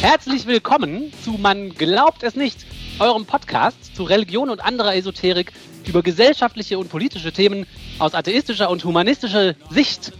[0.00, 2.66] Herzlich willkommen zu Man glaubt es nicht,
[2.98, 5.52] eurem Podcast zu Religion und anderer Esoterik
[5.86, 7.66] über gesellschaftliche und politische Themen
[7.98, 10.12] aus atheistischer und humanistischer Sicht.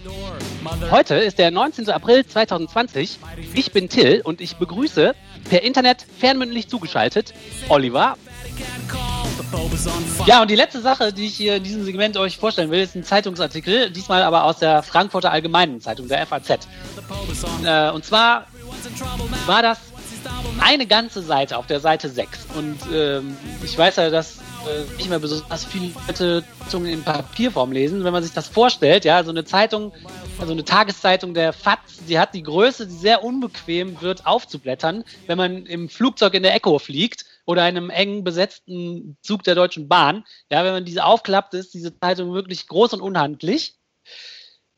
[0.90, 1.90] Heute ist der 19.
[1.90, 3.18] April 2020.
[3.54, 5.14] Ich bin Till und ich begrüße
[5.48, 7.34] per Internet fernmündlich zugeschaltet
[7.68, 8.16] Oliver.
[10.26, 12.96] Ja, und die letzte Sache, die ich hier in diesem Segment euch vorstellen will, ist
[12.96, 16.66] ein Zeitungsartikel, diesmal aber aus der Frankfurter Allgemeinen Zeitung, der FAZ.
[17.64, 18.46] Äh, und zwar
[19.46, 19.78] war das
[20.60, 22.46] eine ganze Seite auf der Seite 6.
[22.56, 27.72] Und ähm, ich weiß ja, dass äh, nicht mehr besonders viele Leute Zungen in Papierform
[27.72, 28.04] lesen.
[28.04, 29.92] Wenn man sich das vorstellt, ja, so eine Zeitung,
[30.38, 35.38] also eine Tageszeitung der FAZ, die hat die Größe, die sehr unbequem wird, aufzublättern, wenn
[35.38, 39.88] man im Flugzeug in der Echo fliegt oder in einem eng besetzten Zug der Deutschen
[39.88, 40.24] Bahn.
[40.50, 43.76] Ja, wenn man diese aufklappt, ist diese Zeitung wirklich groß und unhandlich.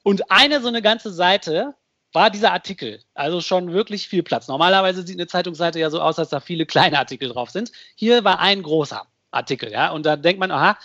[0.03, 1.75] Und eine so eine ganze Seite
[2.13, 3.01] war dieser Artikel.
[3.15, 4.49] Also schon wirklich viel Platz.
[4.49, 7.73] Normalerweise sieht eine Zeitungsseite ja so aus, dass da viele kleine Artikel drauf sind.
[7.95, 9.91] Hier war ein großer Artikel, ja.
[9.91, 10.79] Und da denkt man, aha,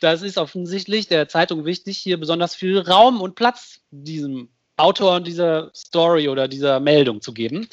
[0.00, 5.26] das ist offensichtlich der Zeitung wichtig, hier besonders viel Raum und Platz diesem Autor und
[5.26, 7.68] dieser Story oder dieser Meldung zu geben.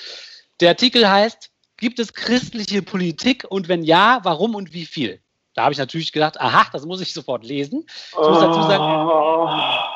[0.62, 5.20] Der Artikel heißt, gibt es christliche Politik und wenn ja, warum und wie viel?
[5.54, 7.86] Da habe ich natürlich gedacht, aha, das muss ich sofort lesen.
[8.12, 9.93] Ich muss dazu sagen, oh.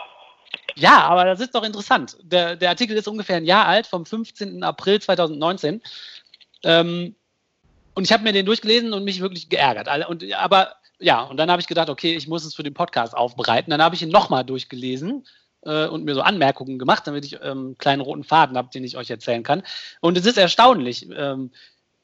[0.78, 2.18] Ja, aber das ist doch interessant.
[2.22, 4.64] Der, der Artikel ist ungefähr ein Jahr alt, vom 15.
[4.64, 5.82] April 2019.
[6.64, 7.16] Ähm,
[7.96, 9.90] und ich habe mir den durchgelesen und mich wirklich geärgert.
[10.08, 13.18] Und, aber ja, und dann habe ich gedacht, okay, ich muss es für den Podcast
[13.18, 13.72] aufbereiten.
[13.72, 15.26] Dann habe ich ihn nochmal durchgelesen
[15.64, 18.98] äh, und mir so Anmerkungen gemacht, damit ich ähm, kleinen roten Faden habe, den ich
[18.98, 19.64] euch erzählen kann.
[20.00, 21.52] Und es ist erstaunlich, ähm,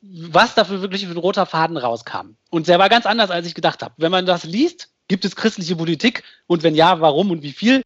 [0.01, 2.38] was dafür wirklich für ein roter Faden rauskam.
[2.49, 3.94] Und der war ganz anders, als ich gedacht habe.
[3.97, 7.83] Wenn man das liest, gibt es christliche Politik und wenn ja, warum und wie viel?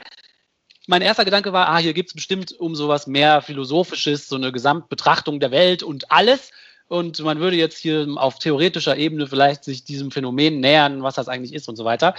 [0.88, 4.52] Mein erster Gedanke war, ah, hier gibt es bestimmt um sowas mehr Philosophisches, so eine
[4.52, 6.52] Gesamtbetrachtung der Welt und alles.
[6.88, 11.27] Und man würde jetzt hier auf theoretischer Ebene vielleicht sich diesem Phänomen nähern, was das
[11.27, 12.15] eigentlich ist und so weiter.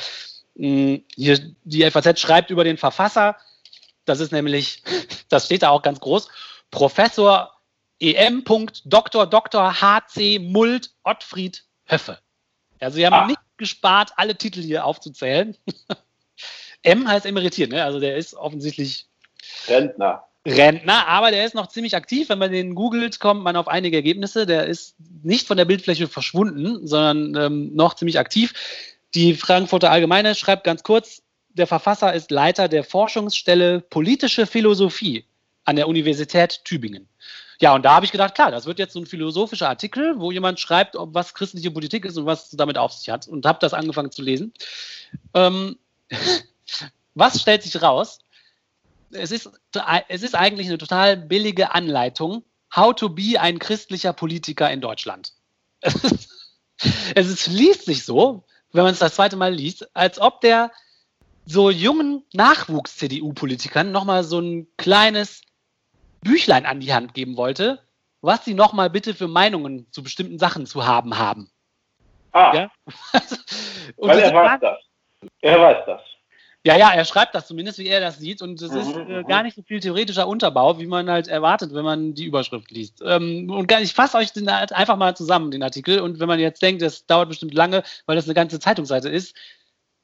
[0.56, 3.36] Hm, hier, die FAZ schreibt über den Verfasser,
[4.04, 4.82] das ist nämlich,
[5.30, 6.28] das steht da auch ganz groß,
[6.70, 7.54] Professor
[8.00, 8.44] EM.
[8.84, 9.26] Dr.
[9.26, 9.80] Dr.
[9.80, 12.18] HC Mult Ottfried Höffe.
[12.80, 13.26] Also sie haben ah.
[13.26, 15.56] nicht gespart, alle Titel hier aufzuzählen.
[16.82, 17.84] M heißt emeritiert, ne?
[17.84, 19.06] Also der ist offensichtlich
[19.66, 20.24] Rentner.
[20.46, 22.28] Rentner, aber der ist noch ziemlich aktiv.
[22.28, 24.46] Wenn man den googelt, kommt man auf einige Ergebnisse.
[24.46, 28.54] Der ist nicht von der Bildfläche verschwunden, sondern ähm, noch ziemlich aktiv.
[29.14, 35.24] Die Frankfurter Allgemeine schreibt ganz kurz, der Verfasser ist Leiter der Forschungsstelle Politische Philosophie
[35.64, 37.08] an der Universität Tübingen.
[37.60, 40.30] Ja, und da habe ich gedacht, klar, das wird jetzt so ein philosophischer Artikel, wo
[40.30, 43.26] jemand schreibt, was christliche Politik ist und was damit auf sich hat.
[43.26, 44.52] Und habe das angefangen zu lesen.
[45.34, 45.76] Ähm,
[47.14, 48.20] was stellt sich raus?
[49.10, 49.50] Es ist,
[50.08, 55.32] es ist eigentlich eine total billige Anleitung, how to be ein christlicher Politiker in Deutschland.
[55.82, 60.70] es ist, liest sich so, wenn man es das zweite Mal liest, als ob der
[61.46, 65.42] so jungen Nachwuchs-CDU-Politikern nochmal so ein kleines
[66.20, 67.80] Büchlein an die Hand geben wollte,
[68.20, 71.50] was sie nochmal bitte für Meinungen zu bestimmten Sachen zu haben haben.
[72.32, 72.54] Ah.
[72.54, 72.70] Ja?
[73.96, 74.78] Weil er weiß das.
[75.40, 76.00] Er weiß das.
[76.68, 78.42] Ja, ja, er schreibt das zumindest, wie er das sieht.
[78.42, 79.26] Und es ist mhm, äh, mhm.
[79.26, 83.00] gar nicht so viel theoretischer Unterbau, wie man halt erwartet, wenn man die Überschrift liest.
[83.02, 85.98] Ähm, und ich fasse euch den halt einfach mal zusammen, den Artikel.
[86.00, 89.34] Und wenn man jetzt denkt, das dauert bestimmt lange, weil das eine ganze Zeitungsseite ist,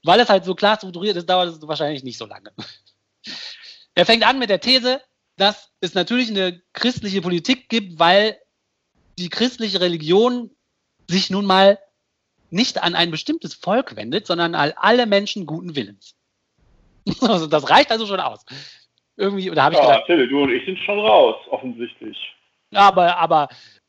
[0.05, 2.51] weil es halt so klar strukturiert ist, dauert es wahrscheinlich nicht so lange.
[3.95, 5.03] er fängt an mit der These,
[5.37, 8.39] dass es natürlich eine christliche Politik gibt, weil
[9.19, 10.51] die christliche Religion
[11.11, 11.79] sich nun mal
[12.49, 16.15] nicht an ein bestimmtes Volk wendet, sondern an alle Menschen guten Willens.
[17.21, 18.45] Also das reicht also schon aus.
[19.17, 20.07] Irgendwie, da habe ich ja, gedacht.
[20.07, 22.17] Philipp, du und ich sind schon raus, offensichtlich.
[22.73, 23.49] Aber, aber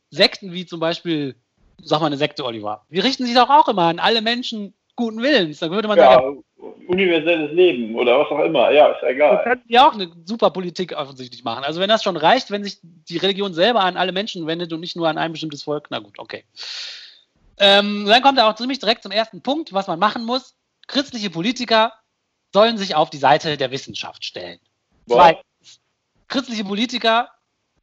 [0.09, 1.35] Sekten wie zum Beispiel,
[1.81, 5.21] sag mal eine Sekte, Oliver, die richten sich doch auch immer an alle Menschen guten
[5.21, 5.59] Willens.
[5.59, 6.43] Dann würde man ja, sagen,
[6.87, 9.37] universelles Leben oder was auch immer, ja, ist egal.
[9.37, 11.63] Das könnten ja auch eine super Politik offensichtlich machen.
[11.63, 14.79] Also wenn das schon reicht, wenn sich die Religion selber an alle Menschen wendet und
[14.79, 16.43] nicht nur an ein bestimmtes Volk, na gut, okay.
[17.57, 20.55] Ähm, dann kommt er auch ziemlich direkt zum ersten Punkt, was man machen muss.
[20.87, 21.93] Christliche Politiker
[22.55, 24.59] sollen sich auf die Seite der Wissenschaft stellen.
[25.07, 25.17] Wow.
[25.17, 25.81] Zweitens,
[26.29, 27.29] christliche Politiker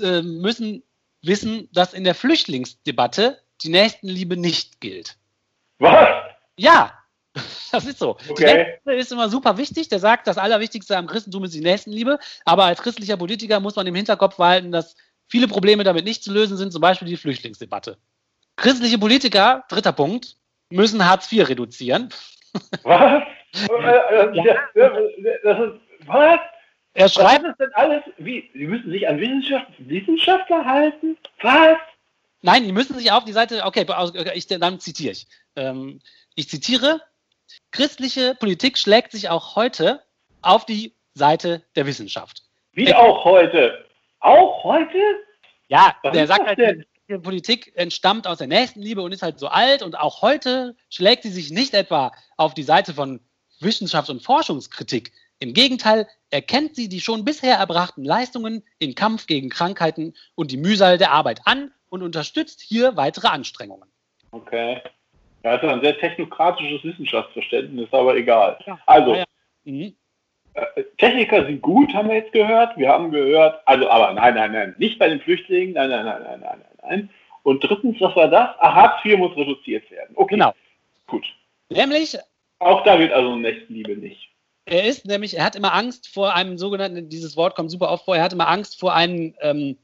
[0.00, 0.82] äh, müssen
[1.20, 5.18] wissen, dass in der Flüchtlingsdebatte die Nächstenliebe nicht gilt.
[5.78, 6.08] Was?
[6.56, 6.92] Ja,
[7.70, 8.16] das ist so.
[8.28, 8.78] Okay.
[8.88, 9.90] Die ist immer super wichtig.
[9.90, 12.18] Der sagt, das Allerwichtigste am Christentum ist die Nächstenliebe.
[12.46, 14.96] Aber als christlicher Politiker muss man im Hinterkopf behalten, dass
[15.28, 17.98] viele Probleme damit nicht zu lösen sind, zum Beispiel die Flüchtlingsdebatte.
[18.56, 20.36] Christliche Politiker, dritter Punkt,
[20.70, 22.08] müssen Hartz IV reduzieren.
[22.82, 23.22] Was?
[23.52, 24.54] Ja.
[24.74, 26.40] das ist, was?
[26.94, 27.44] Er schreibt.
[27.44, 28.02] Ist denn alles?
[28.18, 28.50] Wie?
[28.52, 31.16] Sie müssen sich an Wissenschaft, Wissenschaftler halten?
[31.40, 31.78] Was?
[32.42, 33.86] Nein, die müssen sich auf die Seite, okay,
[34.34, 35.26] ich, dann zitiere ich.
[35.56, 36.00] Ähm,
[36.34, 37.00] ich zitiere,
[37.70, 40.02] christliche Politik schlägt sich auch heute
[40.42, 42.42] auf die Seite der Wissenschaft.
[42.72, 43.84] Wie der, auch heute?
[44.20, 44.98] Auch heute?
[45.68, 46.84] Ja, Was der sagt halt, denn?
[47.08, 51.22] die Politik entstammt aus der Nächstenliebe und ist halt so alt und auch heute schlägt
[51.22, 53.20] sie sich nicht etwa auf die Seite von
[53.62, 55.12] Wissenschafts- und Forschungskritik.
[55.38, 60.56] Im Gegenteil erkennt sie die schon bisher erbrachten Leistungen im Kampf gegen Krankheiten und die
[60.56, 63.88] Mühsal der Arbeit an und unterstützt hier weitere Anstrengungen.
[64.30, 64.80] Okay.
[65.42, 68.58] Ja, das ist ein sehr technokratisches Wissenschaftsverständnis, aber egal.
[68.66, 69.24] Ja, also, ja.
[69.64, 69.94] mhm.
[70.54, 72.76] Äh, Techniker sind gut, haben wir jetzt gehört.
[72.76, 76.22] Wir haben gehört, also, aber nein, nein, nein, nicht bei den Flüchtlingen, nein, nein, nein,
[76.22, 77.10] nein, nein, nein, nein.
[77.42, 78.50] Und drittens, was war das?
[78.58, 80.12] Ah, Hartz IV muss reduziert werden.
[80.14, 80.34] Okay.
[80.34, 80.54] Genau.
[81.06, 81.26] Gut.
[81.70, 82.16] Nämlich.
[82.62, 84.30] Auch da wird also Nächstenliebe nicht.
[84.64, 88.04] Er ist nämlich, er hat immer Angst vor einem sogenannten, dieses Wort kommt super oft
[88.04, 89.76] vor, er hat immer Angst vor einem ähm,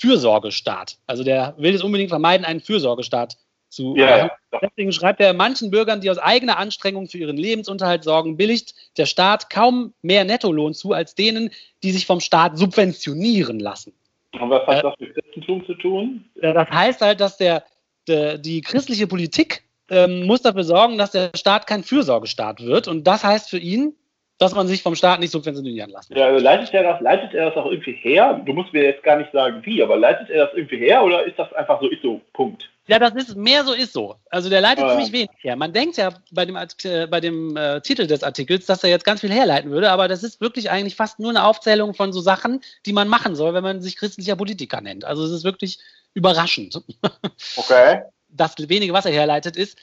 [0.00, 0.98] Fürsorgestaat.
[1.06, 3.36] Also der will es unbedingt vermeiden, einen Fürsorgestaat
[3.68, 4.18] zu ja.
[4.18, 4.30] Ja.
[4.60, 9.06] Deswegen schreibt er, manchen Bürgern, die aus eigener Anstrengung für ihren Lebensunterhalt sorgen, billigt der
[9.06, 11.50] Staat kaum mehr Nettolohn zu als denen,
[11.82, 13.92] die sich vom Staat subventionieren lassen.
[14.38, 16.24] Und was hat das mit Christentum zu tun?
[16.36, 17.64] Das heißt halt, dass der,
[18.06, 22.88] der die christliche Politik ähm, muss dafür sorgen, dass der Staat kein Fürsorgestaat wird.
[22.88, 23.94] Und das heißt für ihn,
[24.38, 26.16] dass man sich vom Staat nicht subventionieren lassen.
[26.16, 28.40] Ja, also leitet er das, leitet er das auch irgendwie her?
[28.44, 31.24] Du musst mir jetzt gar nicht sagen, wie, aber leitet er das irgendwie her oder
[31.24, 32.68] ist das einfach so, ist so, Punkt?
[32.88, 34.16] Ja, das ist mehr so ist so.
[34.30, 35.12] Also der leitet ziemlich äh.
[35.12, 35.54] wenig her.
[35.54, 39.04] Man denkt ja bei dem, äh, bei dem äh, Titel des Artikels, dass er jetzt
[39.04, 42.20] ganz viel herleiten würde, aber das ist wirklich eigentlich fast nur eine Aufzählung von so
[42.20, 45.04] Sachen, die man machen soll, wenn man sich christlicher Politiker nennt.
[45.04, 45.78] Also es ist wirklich
[46.14, 46.82] überraschend.
[47.56, 48.02] Okay.
[48.32, 49.76] Das wenige, was er herleitet, ist,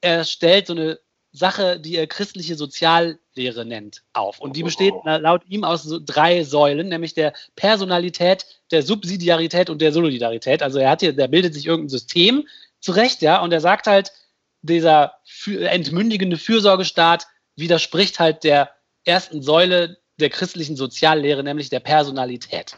[0.00, 0.98] er stellt so eine
[1.32, 4.38] Sache, die er christliche Soziallehre nennt, auf.
[4.38, 9.80] Und die besteht laut ihm aus so drei Säulen, nämlich der Personalität, der Subsidiarität und
[9.80, 10.62] der Solidarität.
[10.62, 12.46] Also er hat hier, der bildet sich irgendein System
[12.80, 14.12] zurecht, ja, und er sagt halt,
[14.60, 15.14] dieser
[15.46, 17.26] entmündigende Fürsorgestaat
[17.56, 18.70] widerspricht halt der
[19.04, 22.76] ersten Säule der christlichen Soziallehre, nämlich der Personalität.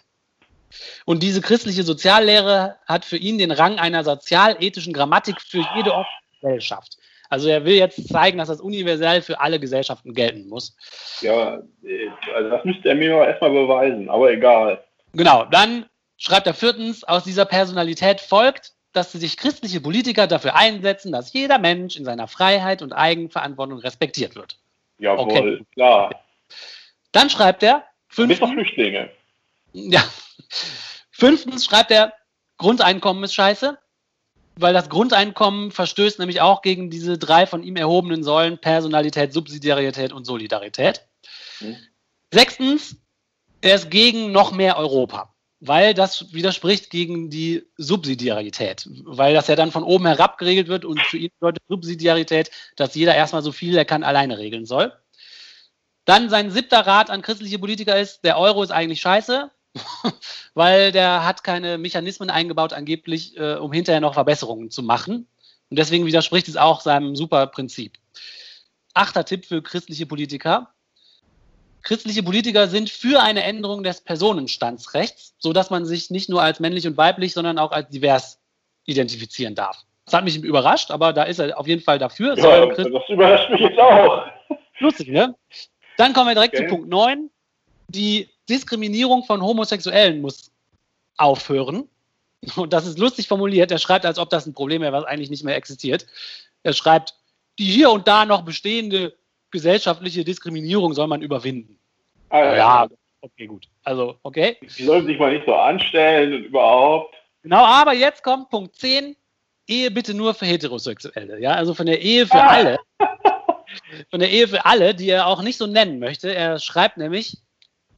[1.05, 5.93] Und diese christliche Soziallehre hat für ihn den Rang einer sozialethischen Grammatik für jede
[6.41, 6.99] Gesellschaft.
[7.31, 10.76] Also er will jetzt zeigen, dass das universell für alle Gesellschaften gelten muss.
[11.21, 11.61] Ja,
[12.35, 14.85] also das müsste er mir erstmal beweisen, aber egal.
[15.15, 15.87] Genau, dann
[16.17, 21.59] schreibt er viertens, aus dieser Personalität folgt, dass sich christliche Politiker dafür einsetzen, dass jeder
[21.59, 24.56] Mensch in seiner Freiheit und Eigenverantwortung respektiert wird.
[24.99, 25.67] Jawohl, okay.
[25.73, 26.25] klar.
[27.11, 29.11] Dann schreibt er, fünftens, Flüchtlinge.
[29.73, 30.05] Ja.
[31.11, 32.12] Fünftens schreibt er,
[32.59, 33.79] Grundeinkommen ist scheiße
[34.56, 40.12] weil das Grundeinkommen verstößt nämlich auch gegen diese drei von ihm erhobenen Säulen Personalität, Subsidiarität
[40.12, 41.03] und Solidarität.
[41.61, 41.77] Mhm.
[42.33, 42.97] Sechstens,
[43.61, 49.56] er ist gegen noch mehr Europa, weil das widerspricht gegen die Subsidiarität, weil das ja
[49.56, 53.53] dann von oben herab geregelt wird und für ihn bedeutet Subsidiarität, dass jeder erstmal so
[53.53, 54.93] viel er kann alleine regeln soll.
[56.05, 59.51] Dann sein siebter Rat an christliche Politiker ist, der Euro ist eigentlich scheiße,
[60.55, 65.26] weil der hat keine Mechanismen eingebaut, angeblich, äh, um hinterher noch Verbesserungen zu machen.
[65.71, 67.94] Und deswegen widerspricht es auch seinem super Prinzip.
[68.93, 70.71] Achter Tipp für christliche Politiker.
[71.82, 76.87] Christliche Politiker sind für eine Änderung des Personenstandsrechts, sodass man sich nicht nur als männlich
[76.87, 78.39] und weiblich, sondern auch als divers
[78.87, 79.84] identifizieren darf.
[80.05, 82.39] Das hat mich überrascht, aber da ist er auf jeden Fall dafür.
[82.39, 84.27] Ja, das überrascht mich jetzt auch.
[84.79, 85.34] Lustig, ne?
[85.96, 86.67] Dann kommen wir direkt okay.
[86.67, 87.31] zu Punkt 9.
[87.89, 90.51] Die Diskriminierung von Homosexuellen muss
[91.17, 91.89] aufhören.
[92.56, 93.70] Und das ist lustig formuliert.
[93.70, 96.06] Er schreibt, als ob das ein Problem wäre, was eigentlich nicht mehr existiert.
[96.63, 97.15] Er schreibt,
[97.58, 99.15] die hier und da noch bestehende
[99.51, 101.79] gesellschaftliche Diskriminierung soll man überwinden.
[102.29, 102.89] Ah, ja, ja,
[103.20, 103.69] okay, gut.
[103.84, 104.58] Also, okay.
[104.60, 107.15] Die sollen sich mal nicht so anstellen und überhaupt.
[107.43, 109.17] Genau, aber jetzt kommt Punkt 10.
[109.67, 111.41] Ehe bitte nur für Heterosexuelle.
[111.41, 112.48] Ja, also von der Ehe für ah.
[112.48, 112.79] alle.
[114.10, 116.32] Von der Ehe für alle, die er auch nicht so nennen möchte.
[116.32, 117.39] Er schreibt nämlich,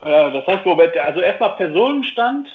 [0.02, 2.48] äh, das heißt, Robert, also erstmal Personenstand,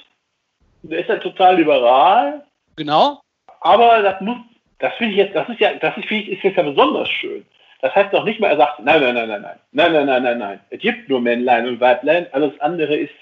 [0.84, 2.44] der ist ja total liberal.
[2.76, 3.22] Genau.
[3.62, 4.38] Aber das muss,
[4.80, 7.46] das finde ich jetzt, das ist ja, das ist, ich, ist jetzt ja besonders schön.
[7.82, 10.24] Das heißt doch nicht mal, er sagt, nein, nein, nein, nein, nein, nein, nein, nein,
[10.24, 10.60] nein, nein.
[10.70, 13.14] Es gibt nur Männlein und Weiblein, alles andere ist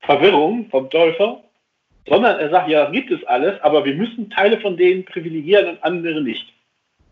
[0.00, 1.42] Verwirrung vom Täufer.
[2.08, 5.68] Sondern er sagt, ja, das gibt es alles, aber wir müssen Teile von denen privilegieren
[5.68, 6.46] und andere nicht.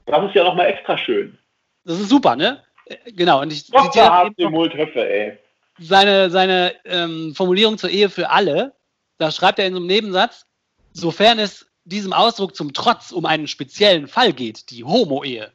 [0.06, 1.36] Das ist ja nochmal extra schön.
[1.84, 2.62] Das ist super, ne?
[2.86, 5.38] Äh, genau, und ich Gott zitiere den Multhöfe, ey
[5.78, 8.74] seine, seine ähm, Formulierung zur Ehe für alle,
[9.18, 10.46] da schreibt er in so einem Nebensatz,
[10.92, 15.52] sofern es diesem Ausdruck zum Trotz um einen speziellen Fall geht, die Homo-Ehe.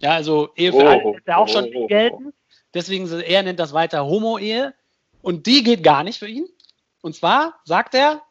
[0.00, 2.32] Ja, also Ehe für oh, alle ist ja auch schon oh, gelten.
[2.74, 4.74] Deswegen er nennt das weiter Homo-Ehe.
[5.22, 6.46] Und die geht gar nicht für ihn.
[7.02, 8.22] Und zwar sagt er,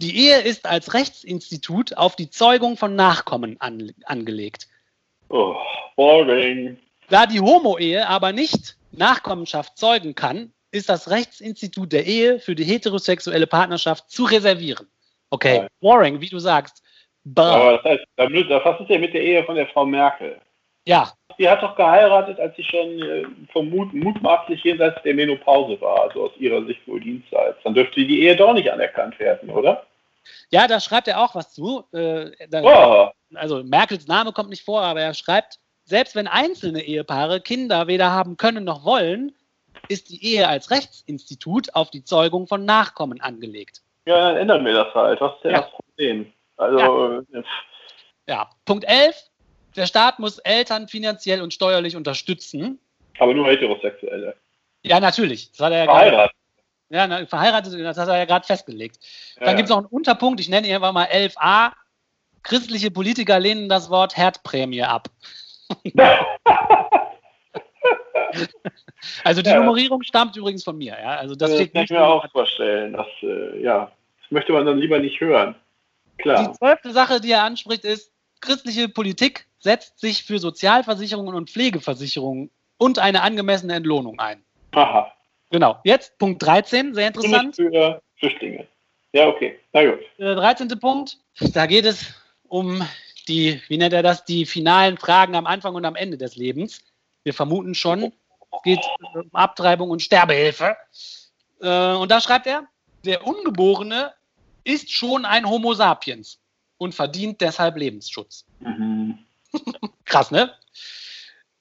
[0.00, 4.66] Die Ehe ist als Rechtsinstitut auf die Zeugung von Nachkommen an, angelegt.
[5.28, 5.54] Oh,
[5.96, 6.78] boring.
[7.08, 12.64] Da die Homo-Ehe aber nicht Nachkommenschaft zeugen kann, ist das Rechtsinstitut der Ehe für die
[12.64, 14.86] heterosexuelle Partnerschaft zu reservieren.
[15.30, 15.68] Okay, Nein.
[15.80, 16.82] boring, wie du sagst.
[17.24, 17.54] Bah.
[17.54, 20.36] Aber das heißt, da blöd- was ist denn mit der Ehe von der Frau Merkel?
[20.86, 26.02] Ja, Die hat doch geheiratet, als sie schon äh, vermut, mutmaßlich jenseits der Menopause war,
[26.02, 27.56] also aus ihrer Sicht wohl Dienstseits.
[27.64, 29.86] Dann dürfte die Ehe doch nicht anerkannt werden, oder?
[30.50, 31.84] ja, da schreibt er auch was zu.
[31.92, 36.82] Äh, da, Oh, Also Merkels Name kommt nicht vor, aber er schreibt, selbst wenn einzelne
[36.82, 39.32] Ehepaare Kinder weder haben können noch wollen,
[39.88, 43.82] ist die Ehe als Rechtsinstitut auf die Zeugung von Nachkommen angelegt.
[44.06, 45.20] ja, dann ändern wir das halt.
[45.20, 45.60] Was ist denn Ja.
[45.62, 46.32] das Problem?
[46.56, 47.42] Also, äh,
[48.28, 49.16] Ja, Punkt 11.
[49.76, 52.78] Der Staat muss Eltern finanziell und steuerlich unterstützen.
[53.18, 54.36] aber nur Heterosexuelle.
[54.82, 55.50] Ja, natürlich.
[55.52, 56.36] Das hat er ja Verheiratet.
[56.90, 58.98] ja, na, verheiratet, das hat er ja gerade festgelegt.
[59.38, 61.72] Ja, Dann gibt es noch einen Unterpunkt, ich nenne ihn einfach mal 11a.
[62.42, 65.08] Christliche Politiker lehnen das Wort Herdprämie ab.
[69.22, 69.60] Also die Ja.
[69.60, 70.96] Nummerierung stammt übrigens von mir.
[71.00, 71.16] Ja?
[71.16, 72.94] Also das das steht kann nicht ich mir auch vorstellen.
[72.94, 75.54] Das, äh, ja, das möchte man dann lieber nicht hören.
[76.18, 76.52] Die Klar.
[76.54, 82.98] zwölfte Sache, die er anspricht, ist, christliche Politik setzt sich für Sozialversicherungen und Pflegeversicherungen und
[82.98, 84.44] eine angemessene Entlohnung ein.
[84.72, 85.12] Aha.
[85.50, 85.78] Genau.
[85.84, 87.56] Jetzt Punkt 13, sehr interessant.
[87.56, 88.66] Für Flüchtlinge.
[89.12, 89.58] Ja, okay.
[89.72, 90.00] Na gut.
[90.18, 90.68] Äh, 13.
[90.80, 91.18] Punkt,
[91.54, 92.14] da geht es
[92.48, 92.82] um
[93.28, 96.80] die, wie nennt er das, die finalen Fragen am Anfang und am Ende des Lebens.
[97.22, 98.12] Wir vermuten schon,
[98.56, 98.80] es geht
[99.14, 100.76] äh, um Abtreibung und Sterbehilfe.
[101.60, 102.66] Äh, und da schreibt er,
[103.04, 104.12] der Ungeborene
[104.64, 106.38] ist schon ein Homo sapiens
[106.78, 108.44] und verdient deshalb Lebensschutz.
[108.60, 109.18] Mhm.
[110.04, 110.52] Krass, ne?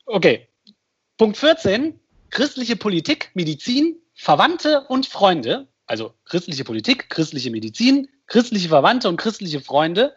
[0.05, 0.47] Okay.
[1.17, 1.99] Punkt 14.
[2.29, 5.67] Christliche Politik, Medizin, Verwandte und Freunde.
[5.85, 10.15] Also christliche Politik, christliche Medizin, christliche Verwandte und christliche Freunde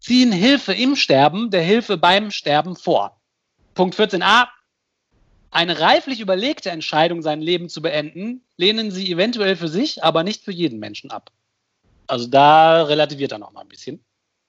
[0.00, 3.20] ziehen Hilfe im Sterben der Hilfe beim Sterben vor.
[3.74, 4.48] Punkt 14a.
[5.52, 10.42] Eine reiflich überlegte Entscheidung, sein Leben zu beenden, lehnen sie eventuell für sich, aber nicht
[10.42, 11.30] für jeden Menschen ab.
[12.06, 14.02] Also da relativiert er noch mal ein bisschen.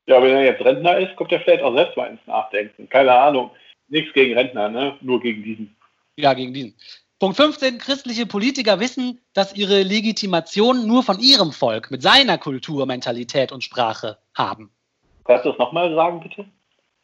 [0.07, 2.87] Ja, wenn er jetzt Rentner ist, kommt er vielleicht auch selbst mal ins Nachdenken.
[2.87, 3.51] Keine Ahnung.
[3.89, 4.97] Nichts gegen Rentner, ne?
[5.01, 5.75] Nur gegen diesen.
[6.15, 6.73] Ja, gegen diesen.
[7.19, 7.79] Punkt 15.
[7.79, 13.63] Christliche Politiker wissen, dass ihre Legitimation nur von ihrem Volk mit seiner Kultur, Mentalität und
[13.63, 14.71] Sprache haben.
[15.25, 16.45] Kannst du das nochmal sagen, bitte?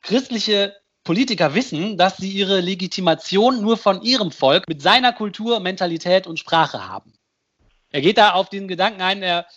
[0.02, 0.76] Christliche
[1.10, 6.38] Politiker wissen, dass sie ihre Legitimation nur von ihrem Volk mit seiner Kultur, Mentalität und
[6.38, 7.14] Sprache haben.
[7.90, 9.48] Er geht da auf den Gedanken ein, er,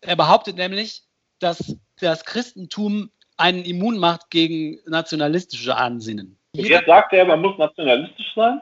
[0.00, 1.02] er behauptet nämlich,
[1.38, 6.36] dass das Christentum einen immun macht gegen nationalistische Ansinnen.
[6.52, 8.60] Jetzt sagt er, man muss nationalistisch sein?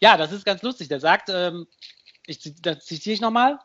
[0.00, 0.88] Ja, das ist ganz lustig.
[0.88, 1.68] Der sagt, ähm,
[2.26, 3.60] ich, das zitiere ich nochmal,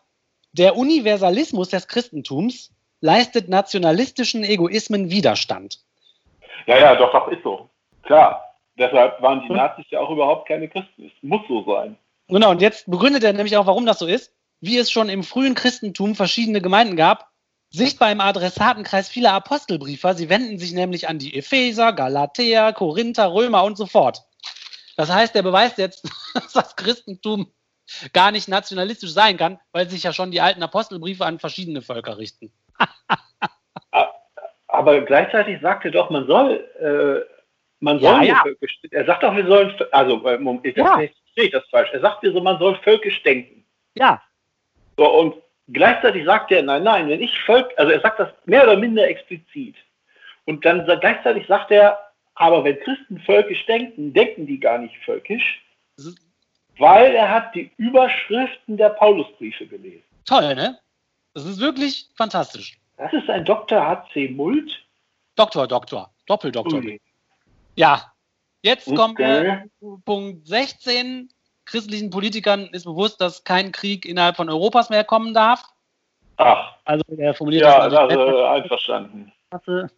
[0.52, 5.80] der Universalismus des Christentums leistet nationalistischen Egoismen Widerstand.
[6.68, 7.71] Ja, ja, doch, doch, ist so.
[8.12, 8.58] Klar.
[8.78, 11.06] Deshalb waren die Nazis ja auch überhaupt keine Christen.
[11.06, 11.98] Es muss so sein.
[12.28, 14.34] Genau, und jetzt begründet er nämlich auch, warum das so ist.
[14.60, 17.30] Wie es schon im frühen Christentum verschiedene Gemeinden gab,
[17.70, 20.14] sichtbar im Adressatenkreis vieler Apostelbriefer.
[20.14, 24.24] Sie wenden sich nämlich an die Epheser, Galatäer, Korinther, Römer und so fort.
[24.98, 26.04] Das heißt, er beweist jetzt,
[26.34, 27.54] dass das Christentum
[28.12, 32.18] gar nicht nationalistisch sein kann, weil sich ja schon die alten Apostelbriefe an verschiedene Völker
[32.18, 32.52] richten.
[34.68, 37.31] Aber gleichzeitig sagt er doch, man soll, äh,
[37.82, 38.42] man soll, Ja, ja.
[38.44, 40.94] völkisch, er sagt doch, wir sollen, also, äh, Moment, ich, Ja.
[40.96, 41.90] verstehe ich das falsch.
[41.92, 43.66] Er sagt mir so, man soll völkisch denken.
[43.96, 44.22] Ja,
[44.98, 45.36] So, und
[45.70, 49.08] gleichzeitig sagt er, nein, nein, wenn ich Volk, also er sagt das mehr oder minder
[49.08, 49.76] explizit.
[50.46, 51.98] Und dann gleichzeitig sagt er,
[52.36, 55.62] aber wenn Christen völkisch denken, denken die gar nicht völkisch,
[56.78, 60.04] weil er hat die Überschriften der Paulusbriefe gelesen.
[60.26, 60.78] toll, ne?
[61.34, 62.78] Das ist wirklich fantastisch.
[62.98, 63.80] Das ist ein Dr.
[63.86, 64.30] H.C.
[64.30, 64.84] Mult.
[65.36, 66.80] Doktor, Doktor, Doppeldoktor.
[66.80, 67.00] Ui.
[67.76, 68.14] Ja,
[68.62, 69.70] jetzt kommen wir Okay.
[69.80, 71.30] zu Punkt 16.
[71.66, 75.64] Christlichen Politikern ist bewusst, dass kein Krieg innerhalb von Europas mehr kommen darf.
[76.38, 79.32] Ach, Also er formuliert ja, das das, mal äh, einverstanden.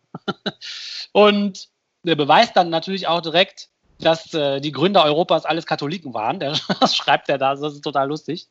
[1.14, 1.70] Und
[2.04, 6.40] der beweist dann natürlich auch direkt, dass äh, die Gründer Europas alles Katholiken waren.
[6.40, 6.52] Der,
[6.82, 8.50] das schreibt er da, das ist total lustig.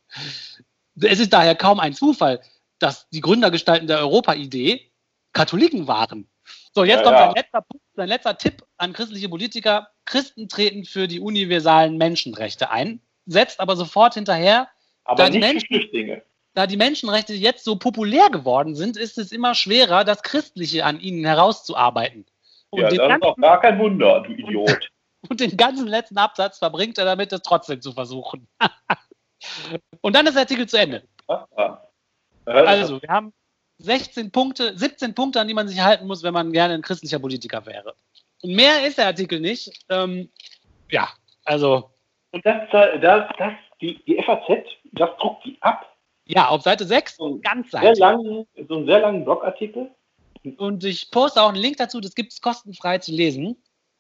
[1.01, 2.41] Es ist daher kaum ein Zufall,
[2.79, 4.91] dass die Gründergestalten der Europa-Idee
[5.33, 6.29] Katholiken waren.
[6.75, 7.25] So, jetzt Ja, kommt ja.
[7.27, 9.89] sein letzter Punkt, sein letzter Tipp an christliche Politiker.
[10.05, 14.69] Christen treten für die universalen Menschenrechte ein, setzt aber sofort hinterher,
[15.05, 16.23] Aber Da die nicht für Menschen- Flüchtlinge.
[16.55, 21.01] da die Menschenrechte jetzt so populär geworden sind, ist es immer schwerer, das Christliche an
[21.01, 22.27] ihnen herauszuarbeiten.
[22.71, 24.89] Und, Ja, das ist ganzen, doch gar kein Wunder, du Idiot.
[25.29, 28.49] und den ganzen letzten Absatz verbringt er damit, es trotzdem zu versuchen.
[30.01, 31.05] und dann ist der Artikel zu Ende.
[31.29, 31.79] Ah, ah.
[32.45, 33.33] Also, wir haben
[33.83, 37.19] 16 Punkte, 17 Punkte, an die man sich halten muss, wenn man gerne ein christlicher
[37.19, 37.95] Politiker wäre.
[38.43, 39.85] Und mehr ist der Artikel nicht.
[39.89, 40.29] Ähm,
[40.91, 41.09] ja,
[41.45, 41.91] also.
[42.33, 45.97] Und das, das, das die, die FAZ, das druckt die ab.
[46.27, 49.91] Ja, auf Seite 6, so ganz sehr lang, so einen sehr langen Blogartikel.
[50.57, 53.57] Und ich poste auch einen Link dazu, das gibt es kostenfrei zu lesen.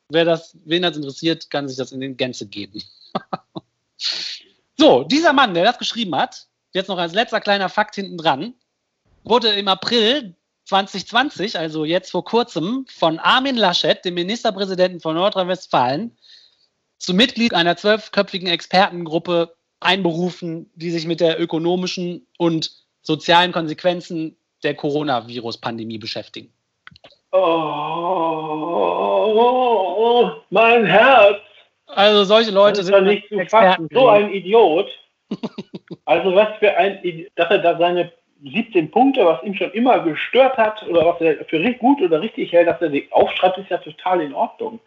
[0.09, 2.83] Wer das, wen das interessiert, kann sich das in den Gänze geben.
[4.79, 8.55] so, dieser Mann, der das geschrieben hat, jetzt noch als letzter kleiner Fakt hinten dran,
[9.25, 16.17] wurde im April 2020, also jetzt vor kurzem, von Armin Laschet, dem Ministerpräsidenten von Nordrhein-Westfalen,
[16.99, 22.71] zum Mitglied einer zwölfköpfigen Expertengruppe einberufen, die sich mit der ökonomischen und
[23.03, 26.53] sozialen Konsequenzen der Coronavirus-Pandemie beschäftigen.
[27.33, 27.41] Oh,
[30.51, 31.39] mein Herz.
[31.87, 33.89] Also solche Leute sind nicht zu fassen.
[33.93, 34.89] So ein Idiot.
[36.05, 38.13] also was für ein, dass er da seine
[38.45, 42.53] 17 Punkte, was ihm schon immer gestört hat oder was er für gut oder richtig
[42.53, 44.81] hält, dass er die aufschreibt, ist ja total in Ordnung.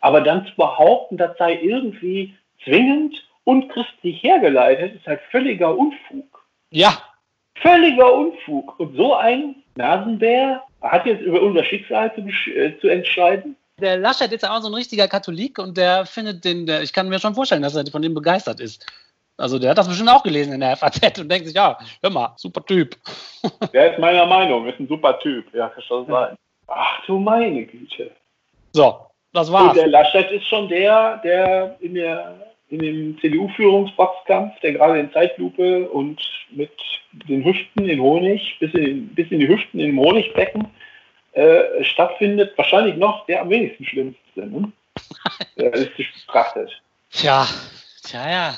[0.00, 2.34] Aber dann zu behaupten, das sei irgendwie
[2.64, 6.44] zwingend und christlich hergeleitet, ist halt völliger Unfug.
[6.70, 6.98] Ja.
[7.56, 8.78] Völliger Unfug.
[8.80, 12.20] Und so ein Nasenbär hat jetzt über unser Schicksal zu,
[12.50, 13.56] äh, zu entscheiden.
[13.80, 16.92] Der Laschet ist ja auch so ein richtiger Katholik und der findet den, der, ich
[16.92, 18.86] kann mir schon vorstellen, dass er von dem begeistert ist.
[19.36, 22.10] Also der hat das bestimmt auch gelesen in der FAZ und denkt sich, ja, hör
[22.10, 22.96] mal, super Typ.
[23.72, 25.52] Der ist meiner Meinung, ist ein super Typ.
[25.54, 26.36] Ja, kann schon sein.
[26.68, 28.10] Ach du meine Güte.
[28.72, 29.70] So, das war's.
[29.70, 35.12] Und der Laschet ist schon der, der in, der, in dem CDU-Führungsboxkampf, der gerade in
[35.12, 36.72] Zeitlupe und mit
[37.28, 40.68] den Hüften in Honig, bis in, bis in die Hüften in Honigbecken
[41.32, 44.72] äh, stattfindet, wahrscheinlich noch der am wenigsten schlimmste, ne?
[45.56, 46.80] realistisch betrachtet.
[47.10, 47.46] Tja,
[48.04, 48.54] tja, ja.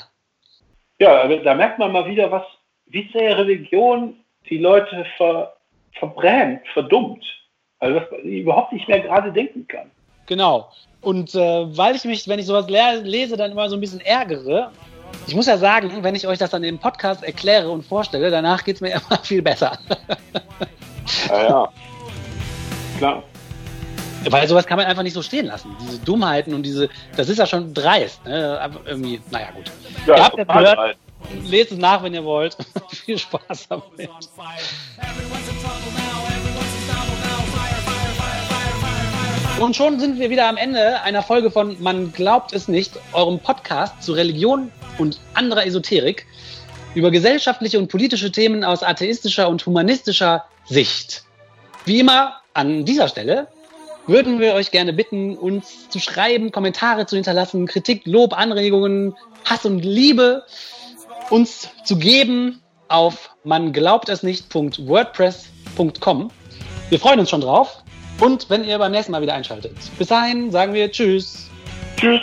[0.99, 2.43] Ja, da merkt man mal wieder, was,
[2.87, 4.15] wie sehr Religion
[4.49, 5.53] die Leute ver,
[5.93, 7.23] verbrämt, verdummt.
[7.79, 9.91] Also, dass man überhaupt nicht mehr gerade denken kann.
[10.25, 10.71] Genau.
[11.01, 14.71] Und äh, weil ich mich, wenn ich sowas lese, dann immer so ein bisschen ärgere.
[15.27, 18.63] Ich muss ja sagen, wenn ich euch das dann im Podcast erkläre und vorstelle, danach
[18.63, 19.77] geht es mir immer viel besser.
[21.29, 21.69] ja, ja.
[22.97, 23.23] Klar.
[24.29, 25.75] Weil sowas kann man einfach nicht so stehen lassen.
[25.81, 28.25] Diese Dummheiten und diese, das ist ja schon dreist.
[28.25, 28.59] Ne?
[28.59, 29.65] Aber irgendwie, naja, gut.
[30.05, 30.99] Ja, ihr habt jetzt gehört, dreist.
[31.49, 32.57] lest es nach, wenn ihr wollt.
[32.89, 34.09] Viel Spaß damit.
[39.59, 43.39] Und schon sind wir wieder am Ende einer Folge von Man glaubt es nicht, eurem
[43.39, 46.27] Podcast zu Religion und anderer Esoterik
[46.93, 51.23] über gesellschaftliche und politische Themen aus atheistischer und humanistischer Sicht.
[51.85, 53.47] Wie immer an dieser Stelle
[54.07, 59.15] würden wir euch gerne bitten, uns zu schreiben, Kommentare zu hinterlassen, Kritik, Lob, Anregungen,
[59.45, 60.43] Hass und Liebe
[61.29, 66.31] uns zu geben auf man glaubt es nicht.wordpress.com.
[66.89, 67.83] Wir freuen uns schon drauf
[68.19, 69.75] und wenn ihr beim nächsten Mal wieder einschaltet.
[69.97, 71.49] Bis dahin sagen wir Tschüss.
[71.97, 72.21] Tschüss.